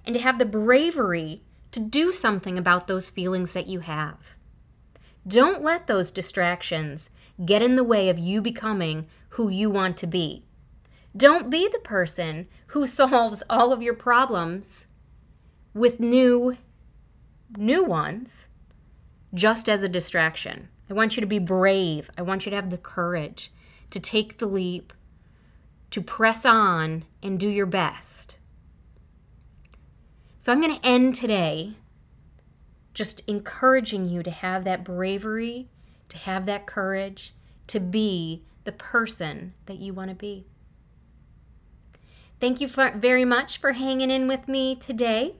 and 0.06 0.16
to 0.16 0.22
have 0.22 0.40
the 0.40 0.46
bravery 0.46 1.44
to 1.72 1.80
do 1.80 2.12
something 2.12 2.58
about 2.58 2.88
those 2.88 3.10
feelings 3.10 3.54
that 3.54 3.68
you 3.68 3.82
have. 3.82 4.36
Don't 5.27 5.63
let 5.63 5.88
those 5.88 6.12
distractions 6.12 7.10
get 7.44 7.62
in 7.62 7.75
the 7.75 7.84
way 7.84 8.10
of 8.10 8.20
you 8.20 8.41
becoming 8.41 9.08
who 9.29 9.50
you 9.50 9.70
want 9.70 9.98
to 9.98 10.08
be. 10.08 10.46
Don't 11.17 11.50
be 11.50 11.67
the 11.67 11.79
person 11.79 12.48
who 12.67 12.86
solves 12.88 13.44
all 13.50 13.74
of 13.74 13.82
your 13.82 13.96
problems 13.96 14.88
with 15.74 16.00
new 16.00 16.58
new 17.58 17.84
ones 17.84 18.48
just 19.34 19.70
as 19.70 19.84
a 19.84 19.89
distraction. 19.89 20.67
I 20.89 20.94
want 20.94 21.15
you 21.15 21.22
to 21.22 21.27
be 21.27 21.39
brave. 21.39 22.10
I 22.17 22.22
want 22.22 22.46
you 22.46 22.50
to 22.50 22.55
have 22.55 22.70
the 22.70 22.77
courage 22.77 23.51
to 23.89 24.00
take 24.00 24.38
the 24.38 24.46
leap, 24.46 24.94
to 25.91 26.01
press 26.01 26.46
on 26.46 27.05
and 27.22 27.39
do 27.39 27.48
your 27.48 27.65
best. 27.65 28.38
So 30.39 30.51
I'm 30.51 30.62
going 30.62 30.75
to 30.75 30.86
end 30.86 31.15
today 31.15 31.75
just 32.96 33.22
encouraging 33.28 34.10
you 34.10 34.24
to 34.24 34.32
have 34.32 34.64
that 34.64 34.84
bravery, 34.84 35.68
to 36.10 36.18
have 36.18 36.48
that 36.48 36.66
courage, 36.66 37.36
to 37.68 37.80
be 37.80 38.42
the 38.64 38.72
person 38.72 39.54
that 39.68 39.78
you 39.78 39.94
want 39.94 40.10
to 40.10 40.16
be. 40.16 40.48
Thank 42.40 42.60
you 42.60 42.68
for, 42.68 42.92
very 42.92 43.25
much 43.25 43.60
for 43.60 43.74
hanging 43.74 44.10
in 44.10 44.28
with 44.28 44.48
me 44.48 44.75
today. 44.75 45.36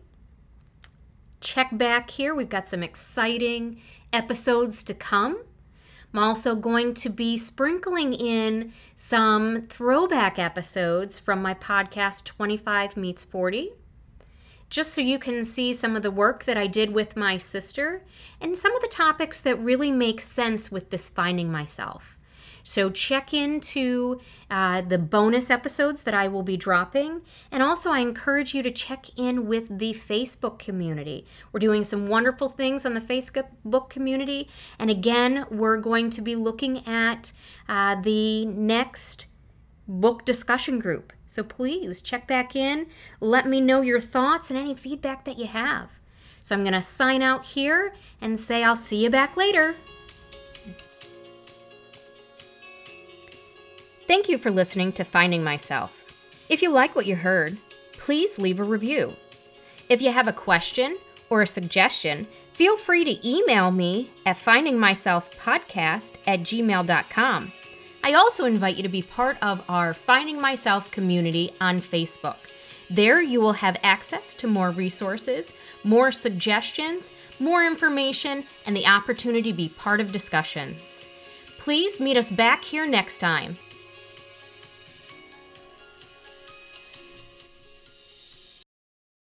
Check 1.42 1.70
back 1.72 2.12
here. 2.12 2.36
We've 2.36 2.50
got 2.50 2.68
some 2.68 2.84
exciting 2.84 3.82
episodes 4.14 4.84
to 4.84 4.94
come. 4.94 5.44
I'm 6.14 6.20
also 6.24 6.56
going 6.56 6.94
to 6.96 7.10
be 7.10 7.38
sprinkling 7.38 8.14
in 8.14 8.74
some 8.96 9.68
throwback 9.68 10.40
episodes 10.40 11.20
from 11.20 11.42
my 11.42 11.54
podcast 11.54 12.24
25 12.24 12.96
Meets 12.96 13.26
40, 13.26 13.72
just 14.76 14.94
so 14.94 15.00
you 15.00 15.18
can 15.18 15.46
see 15.46 15.74
some 15.74 15.96
of 15.96 16.04
the 16.04 16.12
work 16.12 16.44
that 16.44 16.58
I 16.58 16.68
did 16.68 16.92
with 16.92 17.16
my 17.16 17.38
sister 17.38 18.04
and 18.42 18.58
some 18.58 18.76
of 18.76 18.82
the 18.82 18.90
topics 18.90 19.40
that 19.40 19.56
really 19.56 19.90
make 19.90 20.20
sense 20.20 20.70
with 20.70 20.90
this 20.90 21.08
finding 21.08 21.50
myself. 21.50 22.18
So 22.66 22.90
check 22.90 23.34
into 23.34 24.20
uh, 24.52 24.82
the 24.82 24.98
bonus 24.98 25.50
episodes 25.50 26.04
that 26.04 26.14
I 26.14 26.28
will 26.28 26.44
be 26.44 26.58
dropping. 26.58 27.22
And 27.54 27.64
also, 27.64 27.90
I 27.90 28.00
encourage 28.00 28.54
you 28.54 28.64
to 28.64 28.72
check 28.72 29.06
in 29.16 29.48
with 29.48 29.80
the 29.80 29.94
Facebook 29.94 30.60
community. 30.60 31.26
We're 31.54 31.62
doing 31.62 31.86
some 31.86 32.10
wonderful 32.10 32.50
things 32.50 32.86
on 32.86 32.96
the 32.96 33.00
Facebook 33.00 33.90
community. 33.90 34.50
And 34.78 34.90
again, 34.90 35.46
we're 35.50 35.78
going 35.78 36.10
to 36.10 36.22
be 36.22 36.36
looking 36.36 36.86
at 36.86 37.32
uh, 37.70 38.02
the 38.02 38.44
next 38.44 39.28
book 39.88 40.26
discussion 40.26 40.80
group. 40.80 41.14
So 41.28 41.44
please 41.44 42.02
check 42.02 42.28
back 42.28 42.56
in. 42.56 42.88
Let 43.20 43.48
me 43.48 43.62
know 43.62 43.82
your 43.82 44.00
thoughts 44.00 44.50
and 44.50 44.60
any 44.60 44.76
feedback 44.76 45.26
that 45.26 45.38
you 45.38 45.48
have. 45.48 45.92
So 46.44 46.56
I'm 46.56 46.64
going 46.64 46.74
to 46.74 46.82
sign 46.82 47.22
out 47.22 47.46
here 47.46 47.94
and 48.22 48.40
say 48.40 48.64
I'll 48.64 48.76
see 48.76 49.04
you 49.04 49.10
back 49.10 49.36
later. 49.36 49.74
Thank 54.08 54.30
you 54.30 54.38
for 54.38 54.52
listening 54.52 54.92
to 54.94 55.04
Finding 55.04 55.44
Myself. 55.44 56.48
If 56.50 56.62
you 56.62 56.70
like 56.70 56.96
what 56.96 57.08
you 57.08 57.16
heard, 57.16 57.58
please 57.94 58.38
leave 58.38 58.60
a 58.60 58.64
review. 58.64 59.12
If 59.90 60.02
you 60.02 60.12
have 60.12 60.28
a 60.28 60.34
question 60.34 60.96
or 61.32 61.42
a 61.42 61.48
suggestion, 61.48 62.26
feel 62.54 62.78
free 62.78 63.04
to 63.04 63.28
email 63.28 63.72
me 63.72 64.12
at 64.28 64.38
findingmyselfpodcast 64.38 66.18
at 66.28 66.42
gmail.com. 66.42 67.52
I 68.06 68.14
also 68.14 68.46
invite 68.46 68.78
you 68.78 68.84
to 68.84 68.90
be 68.90 69.02
part 69.02 69.36
of 69.42 69.68
our 69.68 69.92
Finding 69.92 70.40
Myself 70.40 70.92
community 70.92 71.50
on 71.60 71.78
Facebook. 71.78 72.38
There, 72.88 73.20
you 73.20 73.42
will 73.42 73.54
have 73.54 73.80
access 73.82 74.36
to 74.36 74.48
more 74.48 74.70
resources, 74.70 75.58
more 75.84 76.12
suggestions, 76.12 77.10
more 77.40 77.66
information, 77.66 78.44
and 78.68 78.76
the 78.76 78.86
opportunity 78.86 79.52
to 79.52 79.58
be 79.58 79.70
part 79.70 80.02
of 80.02 80.12
discussions. 80.12 81.08
Please 81.58 82.00
meet 82.00 82.16
us 82.16 82.32
back 82.32 82.64
here 82.64 82.86
next 82.86 83.18
time 83.18 83.56